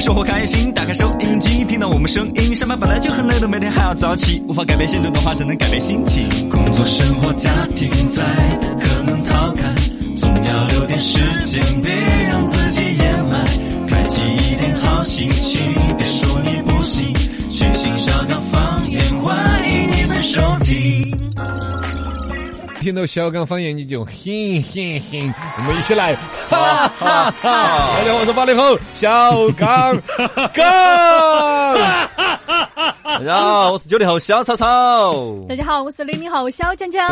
[0.00, 2.54] 生活开心，打开收音机，听到我们声音。
[2.54, 6.28] 上班本来就很累的，每天还要早起，无法改变现状的话，只能改变心情。
[6.50, 8.22] 工作、生活、家庭在，
[8.80, 9.74] 可能逃开，
[10.16, 13.44] 总要留点时间，别让自己掩埋。
[13.88, 14.20] 开启
[14.52, 15.60] 一点好心情，
[15.96, 17.14] 别说你不行。
[17.48, 21.73] 全新小刚方言，欢迎你们收听。
[22.84, 26.14] 听到小刚方言你就嘿嘿嘿，我们一起来，
[26.50, 27.34] 哈哈哈！
[27.42, 29.98] 大家好，我是八零后小刚
[30.52, 31.74] 刚。
[33.02, 35.24] 大家好，我是九零后小草草。
[35.48, 37.08] 大家好，我是零零后小江江。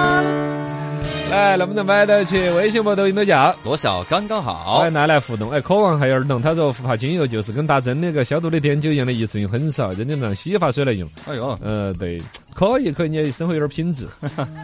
[1.32, 2.38] 来，能不能买到起？
[2.50, 4.90] 微信博抖音都叫罗小刚刚好哎，。
[4.90, 5.50] 拿来互动。
[5.50, 11.08] 哎，渴望还有儿童，他说护发精油就是跟打针那个消毒的碘酒一样的一次性很少，真的当洗发水来用。
[11.26, 12.20] 哎呦，呃，对，
[12.52, 14.06] 可以，可以，你生活有点品质。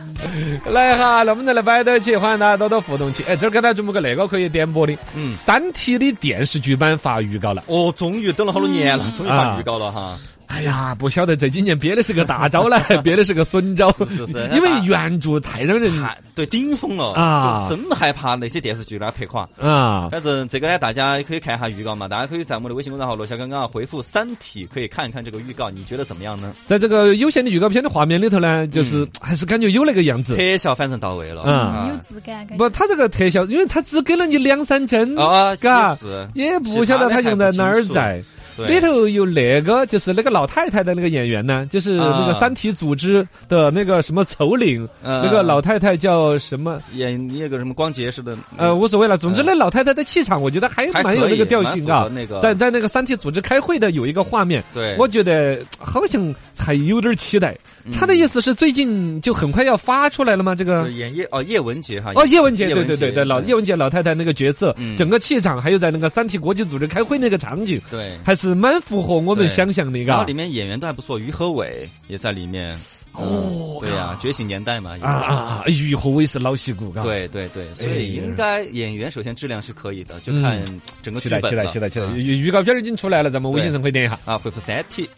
[0.70, 2.14] 来哈，能不能来摆到起？
[2.16, 3.24] 欢迎大家多多互动起。
[3.24, 7.64] 哎，这儿给大家准备个那个可以点播的，嗯《三体》的电视剧版发预告了。
[7.66, 10.14] 哦，终于等了好多年了，终于发啊预告了哈。
[10.48, 17.68] 哎呀，不晓得这几年憋的是个大招呢， 憋的是个损招，是是因为原著太让人太对顶峰了啊。
[17.68, 19.48] 就生害怕那些电视剧给他拍垮。
[19.60, 26.54] 啊，反正这个呢，大家可以看一下预告嘛，大家可以在我们的微信公众号“罗小刚刚”回复“三体”，可以看一看这个预告，你觉得怎么样呢？
[26.66, 30.34] 在这个有限的预告片的画面里头呢，就是还是感觉有那个样子。
[30.34, 35.94] 特效反正到位了，嗯有啊质感，不，它这个特效，因为它只给了你两三帧，啊，嘎
[36.34, 38.22] 也不晓得它用在哪儿在。
[38.66, 46.80] 对里头有那个，就是那个老太太的那个演员呢，就是那个啊三体组织的那个什么首领，嗯那个老太太叫什么？
[46.94, 49.16] 演那个什么光洁似的，呃，无所谓了。
[49.16, 52.08] 总之，那老太太的气场，我觉得还蛮有那个调性啊。
[52.12, 56.34] 那个在在那个三体组织开会的有一个画面，对，我觉得好像
[56.68, 57.56] 还有点期待。
[57.90, 60.54] 他的意思是最近就很快要发出来了吗？
[60.54, 68.12] 这个演叶哦叶文洁哈，哦，叶文洁，叶文洁对对对对，老叶文洁老太太那个角色，嗯整个气场，还有在那个三体国际组织开会那个场景，对。
[68.22, 70.34] 还是蛮符合我们想象的，嘎然后里。
[70.34, 72.78] 面演员都还不错，于和伟也在里面。
[73.12, 74.94] 哦对呀，觉醒年代嘛。
[75.00, 75.64] 啊啊啊！
[75.66, 80.64] 于和伟是老戏骨，嘎。，对对对，所以应该演员首先质量是可以的，就嗯看
[81.02, 82.04] 整个期待期待期待期待！
[82.06, 84.18] 啊预预告片已经出来了，咱们微信上可以点一下。
[84.26, 85.08] 啊，回复三 T。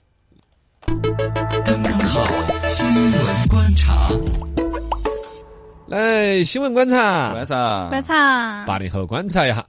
[1.71, 2.25] 刚刚好，
[2.67, 4.11] 新闻观察。
[5.87, 8.65] 来，新闻观察观察观察。
[8.67, 9.65] 八零后观察一下。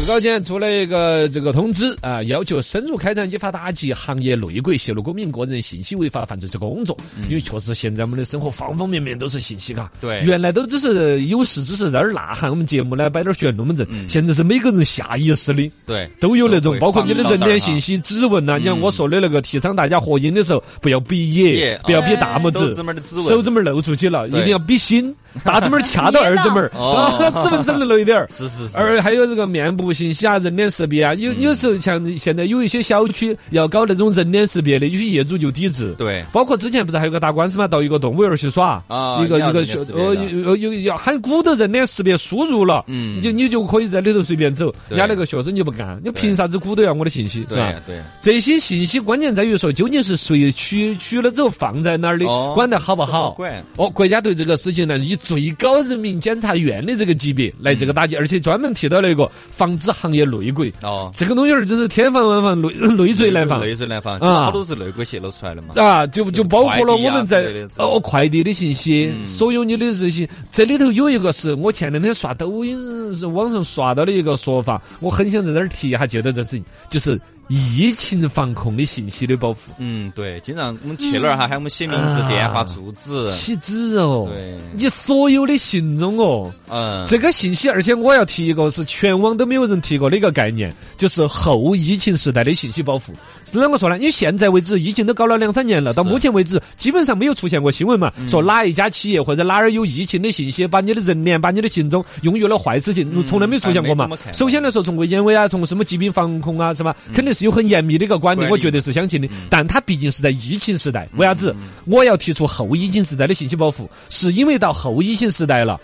[0.00, 6.96] 最高检出了一个这个通知啊，要求深入开展依法打击行业内鬼泄露公民个人信息违法犯罪之工作。
[7.28, 9.92] 因为确实现在我们的生活方方面面都是信息，嘎。
[10.00, 13.86] 对原来都只是有事只是在那儿呐喊，我们节目呢摆点玄龙门阵。
[14.08, 18.56] 现在是每个人下意识的对都有那种，包括你的人脸信息、指纹呐。
[18.56, 25.14] 你像我说的那个，提倡大家合影的时候不要比耶耶，不要比大拇手指，手指拇儿露出去了，一定要比心，
[25.44, 28.26] 大指拇儿掐到二指拇儿，哦指纹整得露一点儿。
[28.30, 35.94] 是是是，而还有这个面部信息啊、人脸识别啊，有嗯有时候像现在有一些小区要搞那种人脸识别的，有些业主就抵制。
[35.96, 36.24] 对。
[36.32, 43.16] 包括之前不是还有个打官司嘛，到一个动物园儿去耍，啊一个一个要人脸识别呃有有有喊鼓捣人脸识别输入了，嗯。
[43.16, 44.96] 你就你就可以在里头随便走，对。
[44.96, 47.72] 人家那个学生就不干，你凭啥子鼓捣要我的信息是吧？
[47.86, 47.96] 对？
[47.96, 52.52] 对，这些信息关键在于说，究竟是谁取取了之后放在哪儿的，哦。
[52.54, 53.30] 管得好不好？
[53.32, 60.72] 管哦，国家对这个事情呢，以最高人民检察院的这个级别来这个打击，而且专门提到了一个防止行业内鬼。
[60.82, 65.68] 哦，这个东西儿真是天防万防，内内罪难防内罪难防，啊好多是内鬼泄露出来的嘛。
[65.76, 66.06] 啊！
[66.06, 67.44] 就就包括了我们在
[67.76, 79.58] 哦快递的信息，嗯所有你的这些，这里头有一个是我前两天刷抖音是网上刷到的一个说法，我很想在这儿提一下，就到这事情，就是疫情防控的信息的保护。
[79.78, 83.28] 嗯，对，经常我们去哪儿哈，喊我们写名字、啊电话、住址。
[83.32, 93.12] 起址哦，对你所有的行踪哦，嗯，这个信息，而且我要提一个是全网都没有人提过的一个概念，就是后疫情时代的信息保护。
[93.52, 93.98] 啷个说呢？
[93.98, 106.94] 因为现在为止，疫情都搞了两三年了，到目前为止，基本上没有出现过新闻嘛，说哪一家企业或者哪儿有疫情的信息，把你的人脸、把你的行踪用于了坏事情，从来没出现过嘛首先来说，从卫健委啊，从什么疾病防控啊，是吧？
[107.12, 109.28] 肯定是有很严密的一个管理，我绝对是相信的。
[109.48, 111.54] 但它毕竟是在疫情时代，为啥子
[111.86, 113.88] 我要提出后疫情时代的信息保护？
[114.08, 115.80] 是因为到后疫情时代了。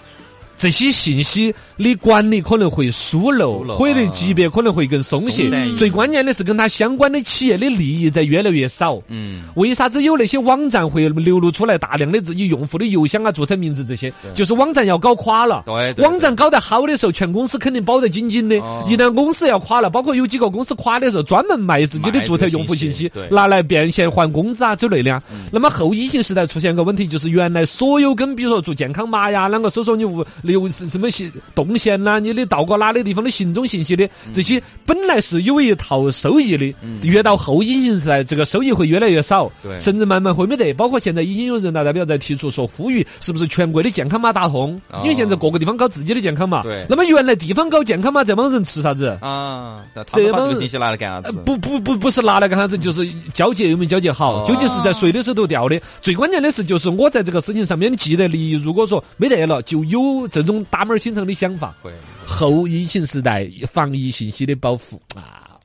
[0.57, 5.51] 这些信息的管理可能会疏漏或者啊级别可能会更松懈。
[5.77, 8.99] 最关键的是跟它相关的企业的利益在越来越少。
[9.09, 14.13] 嗯，为啥子有那些网站会流露出来大量的自己用户的邮箱啊、注册名字这些？
[14.35, 15.63] 就是网站要搞垮了。
[15.67, 18.85] 对对网站搞得好的时候，全公司肯定保得紧紧的哦。
[18.89, 25.23] 一旦公司要垮了，包括有几个公司垮的时候，专门卖自己的注册用户信息拿来变现还工资啊之类的啊。
[25.53, 40.73] 那么后疫情时代出现个问题，就是原来所有跟比如说做健康码呀、啷个搜索你物流什么行动线呐、你的到过哪里地方的行踪信息的这些，本来是有一套收益的，嗯越到后隐形时代，这个收益会越来越少，对甚至慢慢会没得。
[40.73, 44.81] 包括现在已经有人大代表在提出说，呼吁是不是全国的健康码打通？
[44.91, 49.17] 哦因为现在各个地方搞自己的健康码，对那么原来地方搞健康码，这帮人吃啥子？
[49.21, 49.83] 啊，
[50.15, 51.37] 这个信息拿来干啥子？
[51.37, 55.81] 呃不不不不是拿来干啥子，就是交接有没有交接好，哦究竟是在谁的手头掉的？
[56.01, 61.75] 最关键的是，就是我在这个事情上面的既得利益，如果说没得了，就有这种打门儿形成的想法。
[61.83, 61.91] 会
[62.27, 65.59] 后疫情时代防疫信息的保护啊。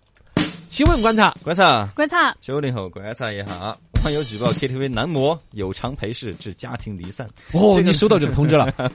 [0.69, 7.27] 新闻观察，观察观察，九零后观察一下，网友举报 KTV 男模有偿陪侍致家庭离散。
[7.51, 8.73] 哦，这个你收到这个通知了？
[8.77, 8.88] 什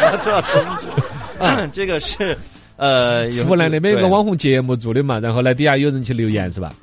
[0.00, 0.86] 么叫通知？
[1.38, 2.34] 啊，这个是
[2.76, 6.74] 呃，湖南那边有个网红节目做的嘛，然后呢底下有人去留言是吧？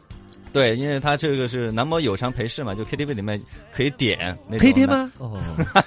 [0.53, 3.41] 对，因为他这个是男模有偿陪侍嘛，就 KTV 里面
[3.75, 4.87] 可以点那种可以点？
[4.87, 5.11] 吗？
[5.17, 5.39] 哦，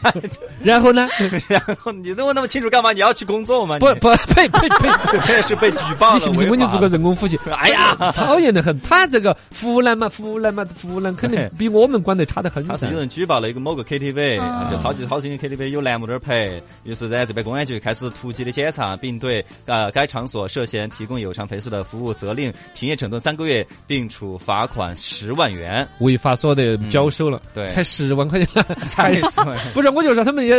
[0.63, 1.09] 然后呢？
[1.49, 2.93] 然后你问那么清楚干嘛？
[2.93, 3.79] 你要去工作吗？
[3.79, 4.89] 不不，呸呸呸！
[5.13, 7.39] 你也 是被举报了，你信不信我就做个人工呼吸？
[7.53, 8.79] 哎呀，讨厌的很。
[8.81, 12.99] 他这个湖南嘛，湖南嘛，湖南肯定比我们管得差得很噻他是有。
[12.99, 25.87] 人举报了一个某个 KTV，、嗯就超级好声音 KTV 有栏目那儿陪，于是在这边公安局开始突击的检查，并对呃该场所涉嫌提供有偿陪侍的服务责令停业整顿三个月，并处罚款十万元。
[26.01, 27.69] 违法所得交收了，对。
[27.69, 29.59] 才十万块钱， 才十万。
[29.75, 30.57] 不是，我就说他们也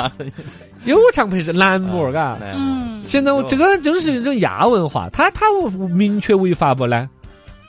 [0.84, 2.36] 有偿陪是男模，嘎。
[2.42, 5.46] 嗯，现在我这个就是一种亚文化，他他
[5.96, 7.08] 明确违法不呢？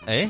[0.05, 0.29] 哎，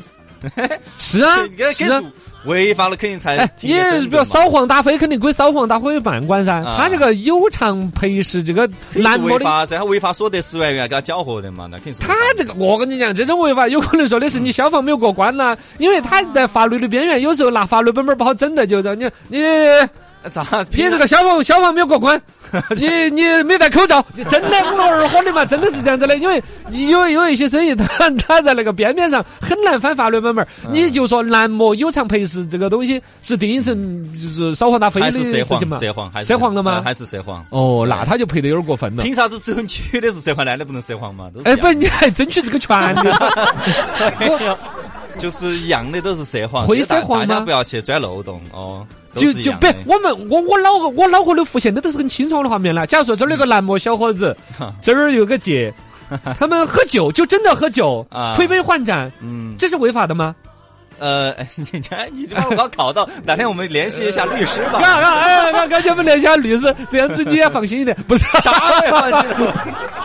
[1.00, 2.02] 是啊这，个是啊。
[2.46, 3.74] 违法了肯定才你
[4.08, 6.64] 比如扫黄打非，肯定归扫黄打非办管噻。
[6.64, 6.76] 啊。
[6.78, 19.40] 他这个有偿陪侍这个男模的，违法噻，他违法所得十万元给他缴获的嘛，那肯定是他这个我跟你讲，这种违法有可能说的是你消防没有过关呐，因为他在法律的边缘，有时候拿法律本本不好整的，就让你你
[20.32, 22.20] 咋你这个消防消防没有过关，
[22.78, 26.18] 你你没戴口罩，你真的不二火的嘛，真的是这样子的。
[26.18, 30.48] 因为你有有一些生意，他他在那个边边上很难翻法律本本儿。
[30.66, 35.78] 嗯你就说男模有偿陪侍这个东西是定义成就是扫黄打非的还是涉黄事情嘛？
[35.80, 37.46] 涉黄还是涉黄了吗呃还是涉黄？
[37.50, 39.04] 哦，那他就赔的有点过分了。
[39.04, 41.30] 凭啥子只有女的是涉黄，男的不能涉黄嘛？
[41.46, 43.10] 哎，不，你还争取这个权利？
[45.20, 48.86] 就是一样的都是涉黄，会这个大涉黄吗大家不要去钻漏洞哦。
[49.16, 52.86] 都就就别我们我我脑我脑壳里浮现的都是很清爽的画面了。
[52.86, 54.36] 假如说这儿有个男模小伙子，
[54.84, 55.74] 这儿有个姐，
[56.38, 60.36] 他们喝酒就真的喝酒啊，推杯换盏，嗯这是违法的吗？
[60.98, 61.82] 呃，哎你你
[62.14, 64.80] 你这把我搞考到， 哪天我们联系一下律师吧。
[64.82, 67.96] 啊啊哎，感感觉我们联系下律师，这样子你也放心一点。
[68.08, 69.54] 不是，啥也放心了。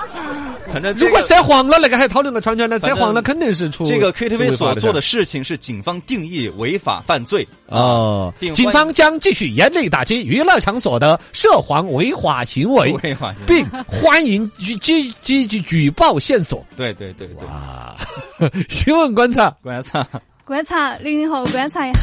[0.73, 2.79] 反正这如果个涉黄了，那个还讨论个圈圈呢。
[2.79, 13.47] 涉黄了肯定是出这个 KTV 所做的事情是警方定义违法犯罪哦，警方将继续严厉打击娱乐场所的涉黄违法行为，违法行为。
[13.47, 16.65] 并欢迎举举举举举报线索。
[16.77, 17.97] 对对对对，啊，
[18.69, 19.51] 新闻观察。
[19.63, 20.07] 观察
[20.45, 22.01] 观察零零后观察一下，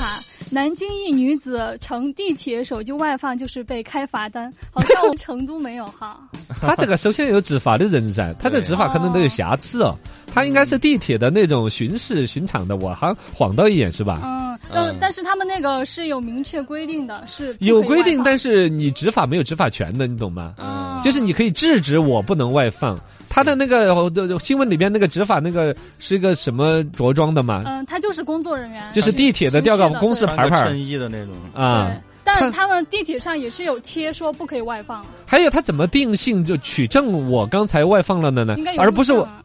[0.50, 6.18] 南京一女子乘地铁手机外放就是被开罚单，好像我们成都没有哈。
[6.62, 9.94] 他这个首先有执法的人噻，他这执法可能都有瑕疵哦。
[10.34, 14.22] 他应该是地铁的那种巡视巡场的，我好像晃到一眼是吧？
[14.24, 20.54] 嗯，嗯嗯，但是他们那个是有明确规定的，是有规定，但是你执法没有执法权的，你懂吗？
[20.58, 22.98] 嗯，就是你可以制止我不能外放。
[23.38, 27.62] 他的那个呃新闻里边那个执法那个是一个什么着装的嘛？
[27.68, 32.02] 嗯，他就是工作人员，就是地铁的巡吊个公司牌牌儿衬衣的那种啊对。
[32.24, 38.74] 但他他们地铁上也是有贴说不可以外放，还有他怎么定性就取证我刚才外放了的呢应该？
[38.74, 39.44] 有而不是我录像啊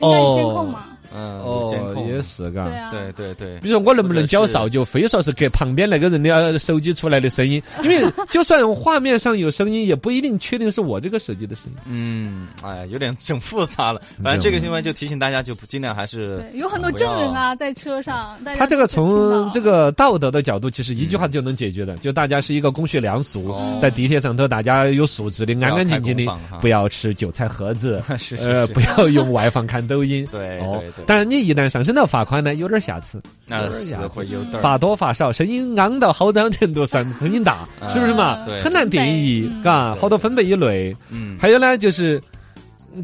[0.00, 0.86] 应该有监控嘛？
[1.14, 2.64] 嗯，哦，也是嘎。
[2.64, 3.58] 对啊，对对对。
[3.60, 11.76] 比如说我能不能缴哨，就非说是隔旁边那个人的呃手机出来的声音， 因为就算画面上有声音，也不一定确定是我这个手机的声音。
[11.86, 14.00] 嗯，哎，有点整复杂了。
[14.22, 30.26] 反正这个新闻就提醒大家，就不尽量还是对，有很多证人啊在车上，他这个从这个道德的角度，其实一句话就能解决的，就大家是一个公序良俗哦，在地铁上头大家有素质的、安安静静的不要吃韭菜盒子 是是呃，不要用外放看抖音。
[30.30, 30.80] 对哦。
[30.96, 38.44] 对对，当然你一旦上升到罚款呢，有点瑕疵，那是会有点儿罚多罚少，声音昂到好大程度算声音大，啊是不是嘛？
[38.44, 38.62] 对。
[38.62, 40.94] 很难定义嘎，好多分贝以内。
[41.10, 41.36] 嗯。
[41.40, 42.22] 还有呢，就是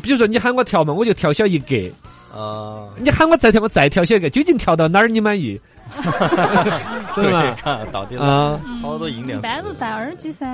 [0.02, 1.90] 比如说你喊我调嘛，我就调小一格；
[2.32, 5.60] 啊，你喊我再调，我再调小一个，究竟调到哪儿你满意？
[7.16, 7.56] 对对吧？
[7.62, 10.46] 看到底，啊，好多音量一般都戴耳机噻。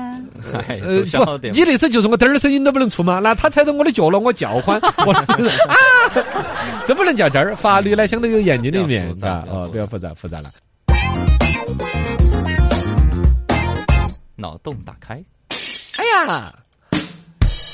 [0.68, 3.18] 哎，不，你的意思就是我点儿声音都不能出吗？
[3.22, 5.76] 那他踩到我的脚了，我叫唤， 我 啊，
[6.86, 7.56] 这不能叫这儿。
[7.56, 10.50] 法律呢，相对有严谨的一面比，较复杂嘎，哦，比比较较复杂，复杂了。
[14.36, 15.22] 脑洞打开。
[15.98, 16.52] 哎呀，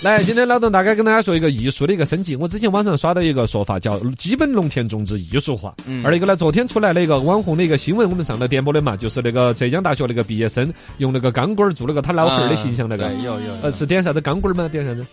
[0.05, 2.37] 来，今天老邓大概跟大家说一个艺术的一个升级。
[2.37, 5.75] 我之前网上刷到一个说法，叫基本农田种植艺术化。
[5.89, 6.01] 嗯。
[6.05, 13.09] 而一个呢，昨天出来了一个网红的一个新闻，我们上了点播的嘛，就是那个浙江大学那个毕业生用那个钢管儿做了个他老汉儿的形象，那个。
[13.09, 14.21] 对，有有呃是点啥子？
[14.21, 14.69] 钢管儿吗？
[14.69, 15.05] 点啥子？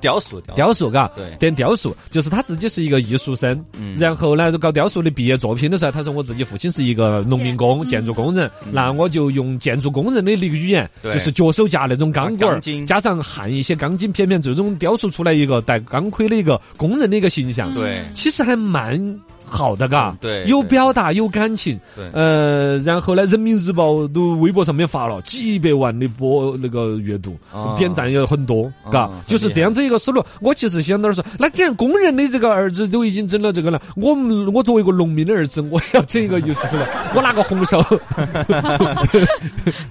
[0.00, 1.26] 雕塑雕雕塑，嘎，对。
[1.38, 3.94] 点雕塑，就是他自己是一个艺术生，嗯。
[3.96, 11.12] 然后呢，就搞雕塑的毕业作品的时候，他说我自己父亲是一个农民工、建筑工人，那我就用建筑工人的那个语言，对。
[11.12, 19.20] 就是脚手架那种钢管儿，加上焊一些钢筋片片，最终雕塑出来一个带钢盔的一个工人的一个形象，对其实还蛮。
[19.52, 20.10] 好的，嘎。
[20.10, 22.08] 嗯，对有表达，有感情，对。
[22.12, 30.24] 呃，然后呢，人民日报都微博上面发了几百万的播那个阅读，哦点赞也很多，嘎，就是这样子一个思路。
[30.40, 37.80] 我其实想到说，那既然工人的这个儿子都已经整了这个了，我们我作为一个农民的儿子，我也要整一个就是出来， 我拿个红烧，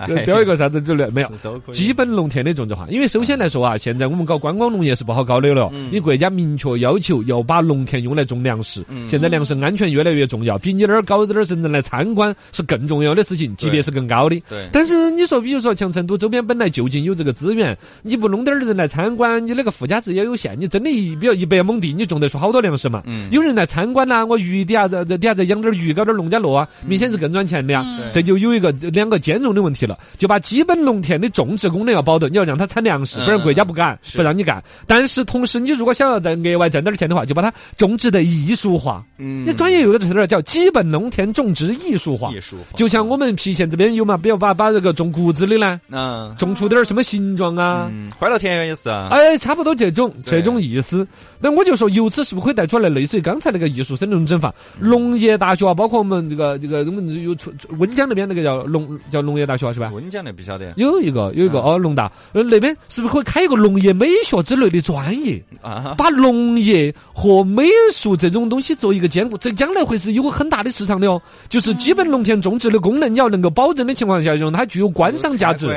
[0.25, 1.31] 雕一个啥子之类没有。
[1.71, 8.83] 基本农田的种植化，因为首先来说啊，现在我们搞观光农业是不好搞的了，因为国家明确要求要把农田用来种粮食。
[8.89, 9.07] 嗯。
[9.07, 14.39] 现在粮食安全越来越重要，比你那儿搞点儿甚至来参观是更重要的事情，级别是更高的。
[14.49, 20.55] 对但是你说，比如说像成都周边本来就近有这个资源，你不弄点儿人来参观，你那个附加值也有限。
[20.59, 23.01] 你真的一比如一百亩地，你种得出好多粮食嘛？
[23.07, 27.83] 嗯有人来参观呐、我鱼底下这这底下再养点儿鱼，搞点儿农家乐啊，明显是更赚钱的呀。
[27.85, 34.61] 嗯这就有一个两个兼容的问题了，就把基本农田的种植功能要保证，你要让它产粮食，嗯不然国家不干，是不让你干。
[34.85, 39.03] 但是同时，你如果想要再额外挣点儿钱的话，就把它种植的艺术化。
[39.17, 42.31] 嗯你专业有个词儿叫基本农田种植艺术化。
[42.31, 42.77] 艺术化。
[42.77, 46.35] 就像我们郫县这边有嘛，比如把把这个种谷子的呢，嗯。
[46.37, 51.07] 种出点儿什么形状啊，嗯，欢乐田园也是啊，哎，差不多这种这种意思。
[51.39, 54.53] 那我就说，由此是不是可以带出来类似于刚才那个艺术生那种整法？
[54.79, 59.91] 农业大学啊，包括我们这个这个我们有出温江那边那个叫农叫农业大学是吧？
[59.93, 61.63] 温江的不晓得有一个有一个嗯。
[61.63, 69.30] 哦，农大，呃那边是不是可以开一个农业美学之类的专业，啊，把农业和美术这种东西做一个兼顾？
[69.39, 71.21] 这将来会是有很大的市场的哦。
[71.49, 75.67] 就是基本农田种植的功能，你要能够保证的情况下，用它具有观赏价值。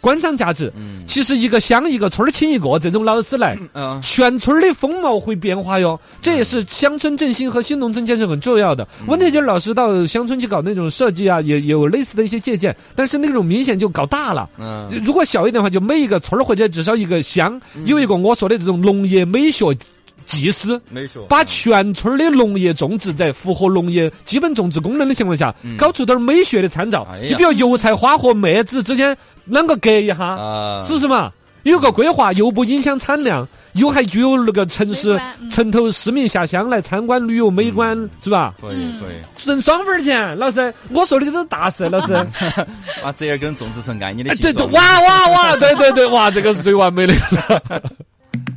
[0.00, 8.86] 观赏价值，嗯其实一个乡一个村儿请一个这种老师来，嗯全村儿的风貌会变化哟，这也是乡村振兴和新农村建设很重要的。
[9.06, 14.48] 问题就是老师到乡村去搞那种设计啊，也也有类似的一些借鉴，但是那种明显就搞大了。
[14.58, 19.66] 嗯如果小一点的话，就每一个村儿或者至少一个乡有一个我说的这种农业美学
[20.26, 20.80] 技师。
[20.90, 29.16] 美学把全村儿的农业种植在符合农业基本种植功能的情况下，搞出点儿美学的参照哎，就比如油菜花和麦子之间
[29.50, 31.32] 啷个隔一下，啊，是不是嘛？
[31.64, 38.52] 有个规划，又不影响产量，又还具有那个城市嗯城头市民下乡来参观旅游美观，是吧？
[38.60, 42.14] 可以可以，挣双份儿钱，老师，我说的这都是大事，老师。
[43.00, 47.14] 把折耳根种植成爱你的哎，对对，哇哇哇，对对对，哇，这个是最完美的。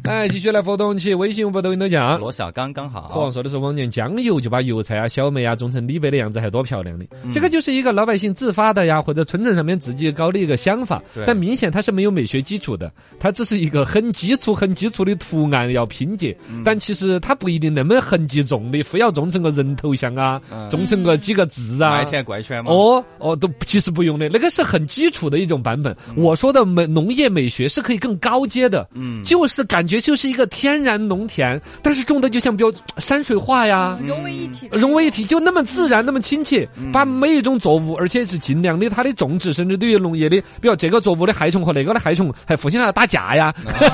[0.08, 2.20] 哎，继续来互动起，微信、微博、抖音都讲。
[2.20, 7.06] 罗小刚刚何好王，说的是往年江油就把油菜啊、小麦啊种成李白的样子，还多漂亮的。
[7.24, 7.32] 嗯。
[7.32, 16.62] 这个就是一个老百姓自发的呀，或者村镇上面自己搞的一个想法，但明显它是没有美学基础的，它只是一个很基础、很基础的图案要拼接，嗯。
[16.64, 20.70] 但其实它不一定那么痕迹重的，非要种成个人头像啊，嗯。
[20.70, 21.92] 种成个几个字啊。
[21.92, 22.06] 麦。
[22.06, 25.96] 田怪圈嘛，哦哦，都其实不用的，那个是很基础的一种版本。
[26.16, 29.24] 我说的美农业美学是可以更高阶的，嗯。
[29.24, 33.98] 就是感觉就是一个天然农田，但是种的就像比较 山水画呀。
[34.02, 43.90] 融为一体，融为一体，就那么自然，那么亲切，把每一种作物，而且是尽量的它的种植，甚至对于农业的，比如这个作物的害虫和那个的害虫，还互相要打架呀， 是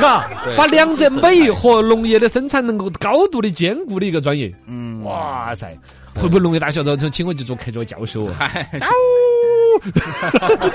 [0.00, 0.28] 吧？
[0.56, 4.52] 把两者美和农业的生产能够高度的兼顾的一个专业。
[4.66, 5.76] 嗯，哇塞！
[6.14, 8.34] 会不会农业大学到时候请我去做客座教授啊？
[8.38, 8.66] 嗨，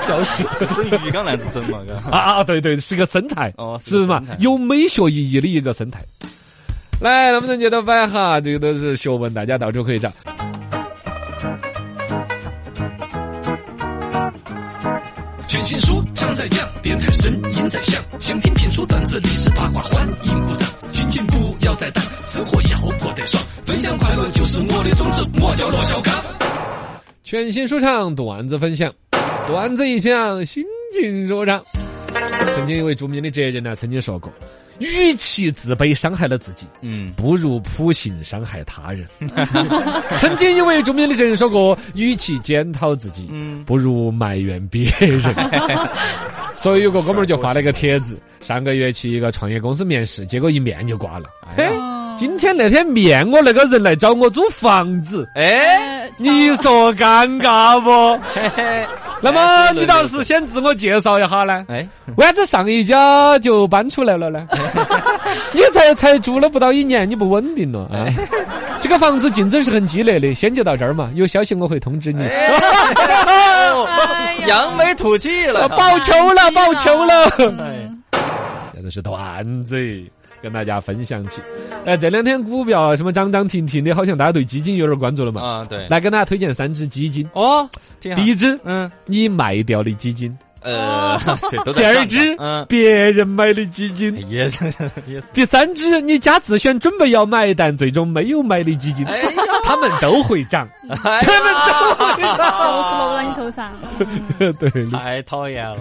[0.08, 0.34] 教授
[0.76, 2.44] 整鱼缸那样子整嘛，嘎，啊啊！
[2.44, 4.22] 对对，是个生态，哦是是嘛？
[4.40, 6.00] 有美学意义的一个生态。
[7.00, 8.40] 来，能不能接着摆哈？
[8.40, 10.12] 这个都是学问，大家到处可以找。
[15.48, 20.70] 全新书将在讲，电台声音在响，想听评书段子、历史八卦，欢迎鼓掌。
[20.94, 26.14] 心情不要再淡，生活要过得爽，分享快乐就是我的宗旨，我叫罗小刚。
[27.24, 28.92] 全新说唱段子分享，
[29.48, 31.64] 段子一响，心情舒畅。
[32.54, 34.32] 曾经一位著名的哲人呢，曾经说过
[34.80, 39.06] ：“与其自卑伤害了自己，嗯，不如普信伤害他人。
[40.20, 45.22] ”曾经一位著名的哲人说过：“与其检讨自己，嗯不如埋怨别人。
[46.58, 51.26] ”所以有个哥们儿就发了一个帖子，上个月去一个创业公司面试，结果一面就挂了。
[51.58, 51.72] 哎
[52.18, 57.90] 今天那天面我那个人来找我租房子，哎，呃你说尴尬不？
[58.36, 58.86] 嘿嘿，
[59.22, 61.66] 那么你倒是先自我介绍一下呢？
[61.70, 64.46] 哎，为啥子上一家就搬出来了呢？
[65.54, 68.06] 你才才住了不到一年，你不稳定了啊？
[68.82, 71.10] 这个房子竞争是很激烈的，先就到这儿嘛。
[71.16, 72.26] 有消息我会通知你。
[74.48, 77.91] 扬眉吐气了，报仇了，报仇了！
[78.82, 80.04] 嗯这都是段子，
[80.42, 81.42] 跟大家分享起。
[81.86, 85.42] 哎，这两天股票啊，什么涨涨停停的，好像大家对基金有点关注了嘛。
[85.42, 87.28] 啊，对，来跟大家推荐三只基金。
[87.34, 87.70] 哦，
[88.00, 90.32] 第一只，嗯，你卖掉的基金；
[90.62, 91.18] 呃，
[91.76, 94.66] 第二只，嗯，别人买的基金；也是
[95.08, 99.06] 也是，第三只，你家自选准备要买但最终没有买的基金。
[99.08, 99.20] 哎，
[99.64, 100.68] 他们都会涨，
[101.04, 101.74] 哎他们都
[102.06, 103.00] 会涨就是涨。
[103.00, 103.72] 落到你头上。
[104.38, 104.70] 对的。
[104.92, 105.78] 太讨厌了，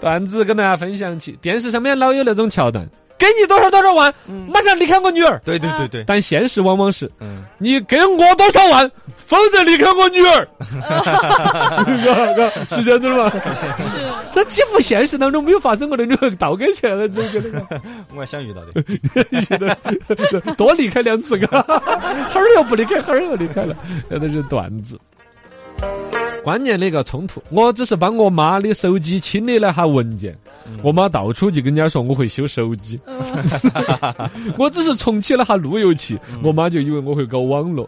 [0.00, 2.86] 段子跟大家分享起，电视上面老有那种桥段，
[3.18, 4.12] 给你多少多少万，
[4.48, 5.38] 马上离开我女儿。
[5.44, 10.48] 对对对对，但现实往往是，嗯，你给我多少万，否则离开我女儿。
[12.70, 13.32] 是这样子的吗？
[14.22, 17.80] 是，那几乎现实当中没有发生过那种倒给钱的这个那个。
[18.14, 23.76] 我还想遇到的， 多离开两次，嘎，哈儿又不离开，哈儿又离开了，
[24.10, 24.98] 这都是段子。
[26.42, 30.32] 关键的一个冲突，我只是帮我妈的手机清理了下文件，
[30.80, 37.84] 我妈到处就跟人家说我会修手机，呃 我只是重启了下路由器，我妈就以为我会搞网络，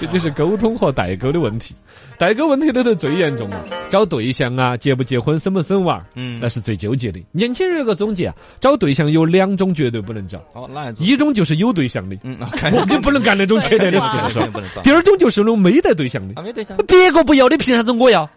[0.00, 1.74] 这就是沟通和代沟的问题。
[2.18, 7.22] 代沟问题里头最严重了，找对象啊，结不结婚，生不生娃儿，嗯那是最纠结的。
[7.32, 11.06] 年轻人有个总结啊，找对象有两种绝对不能找，哦，哪一种？
[11.06, 14.48] 一种就是有对象的，嗯，看我就不能干那种缺德的事情，是吧？
[14.52, 18.28] 不能找，第二种就是那种没得对象的啊，，没对象，别个不要的，凭啥子我要？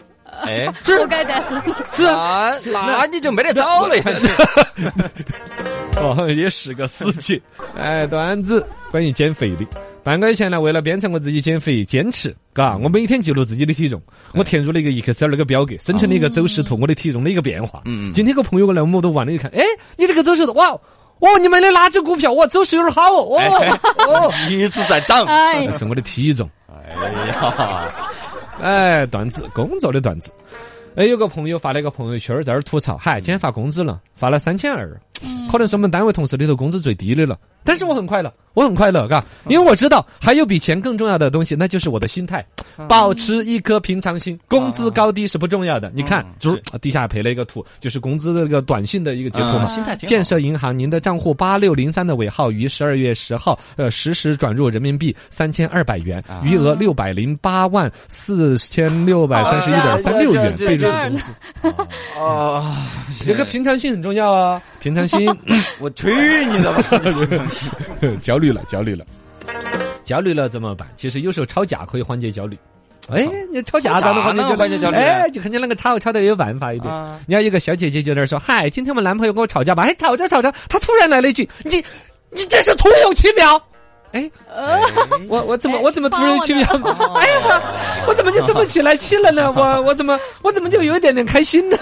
[0.44, 1.74] 哎， 活该单身。
[1.94, 4.04] 是啊，那那你就没得找了呀，
[5.98, 7.42] 哦，也是个死结。
[7.76, 9.66] 哎，段子关于减肥的。
[10.10, 14.02] 半个月前呢，为了鞭策我自己减肥，坚持，嘎，我每天记录自己的体重，
[14.34, 17.84] 我填入了一个 Excel 那个表格，生成了一个走势图，我的体重的一个变化。
[17.86, 19.62] 嗯嗯今天个朋友过来，我们都玩了一看，哎，
[19.98, 20.70] 你这个走势图，哇，
[21.20, 22.34] 哦，你买的哪只股票？
[22.34, 26.50] 哇，走势有点好哦，哦，哦， 一直在涨，哎那，是我的体重。
[26.68, 27.94] 哎呀，
[28.60, 30.32] 哎，段子，工作的段子。
[30.96, 35.00] 哎，有个朋友发了一个朋友圈，在那儿吐槽，嗨，今天发工资了，发了三千二，
[35.52, 37.38] 可能是我们单位同事里头工资最低的了。
[37.62, 42.44] 但是我很快乐，我很快乐，嘎，因为我知道还有比钱更重要的东西，那就是我的心态，
[42.88, 44.40] 保持一颗平常心。
[44.48, 45.92] 工资高低是不重要的。
[45.94, 49.68] 你看嗯，就是底下配了一个图，就是工资的那个短信的一个截图嘛嗯。
[49.68, 61.34] 心态挺好建设银行，您的账户八六零三的尾号于十二月十号，呃，实时转入人民币三千二百元，啊余额六百零八万四千六百三十一点三六元，这备注是工资。
[62.18, 62.74] 哦，
[63.26, 65.38] 这个平常心很重要啊，平常心。
[65.80, 66.08] 我去
[66.46, 67.02] 你的吧！
[68.22, 69.06] 焦虑了，焦虑了，
[70.04, 70.88] 焦虑了怎么办？
[70.96, 72.58] 其实有时候吵架可以缓解焦虑。
[73.12, 74.56] 哎，你吵架咋能缓解焦虑？
[74.56, 76.94] 缓解焦虑哎，就看你两个吵，吵得有办法一点。
[76.94, 79.84] 啊人家有个小姐姐就在那说：“嗨，今天我们男朋友跟我吵架吧？
[79.84, 81.84] 哎，吵着吵着，他突然来了一句：‘你
[82.32, 83.62] 你这是徒有其表。’
[84.12, 84.80] 哎，呃，
[85.28, 86.68] 我我怎么哎我怎么突然有其表？
[86.84, 87.62] 哦哎呀，
[88.06, 89.52] 我我怎么就这么起来气了呢？
[89.56, 91.78] 我我怎么我怎么就有一点点开心呢？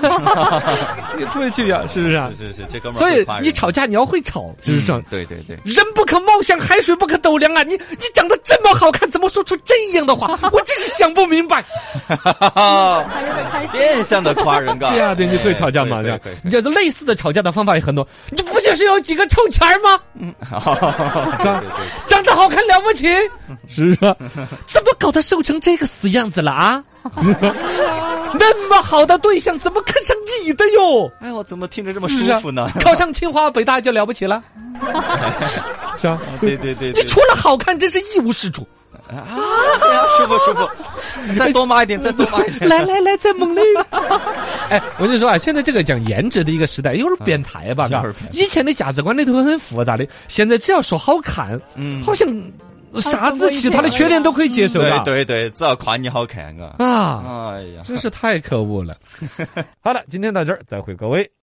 [1.31, 2.29] 突有其表是不是啊？
[2.37, 7.63] 是是是，这哥们儿所以你吵架你要会吵，是不是对对对，人不可貌相，海水不可斗量啊！
[7.63, 10.27] 你你长得这么好看，怎么说出这样的话？
[10.51, 11.63] 我真是想不明白。
[12.07, 13.79] 还有点开心。
[13.79, 14.89] 变相的夸人嘎。
[14.93, 16.19] 对啊，对，你会吵架吗，对？
[16.43, 18.05] 你就是类似的吵架的方法也很多。
[18.31, 19.99] 你不就是有几个臭钱儿吗？
[20.17, 23.07] 对对对，长得好看了不起，
[23.67, 24.15] 是啊？
[24.67, 26.83] 怎么搞得瘦成这个死样子了啊？
[28.39, 31.09] 那么好的对象，怎么看上你的哟？
[31.21, 32.69] 哎，我怎么听着这么舒服呢？
[32.81, 34.43] 考上清华北大就了不起了，
[35.97, 36.19] 是啊？
[36.41, 38.67] 对对对，你除了好看，真是一无是处。
[39.09, 39.25] 啊，
[40.17, 40.69] 舒服舒服，
[41.37, 42.69] 再多骂一点，再多骂一点。
[42.69, 43.63] 来来来，再猛烈！
[44.69, 47.89] 哎，我跟你说啊，现在这个讲颜值的一个时代，有点变态吧？
[48.33, 52.27] 以前的价值观里头很复杂的，现在只要说好看，嗯好像
[53.01, 54.99] 啥子其他的缺点都可以接受对。
[55.03, 56.75] 对对，只要夸你好看啊。
[56.79, 58.97] 啊，哎呀，真是太可恶了。
[59.81, 61.29] 好了，今天到这儿，再会各位。